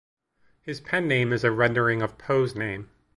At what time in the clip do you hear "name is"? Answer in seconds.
1.07-1.43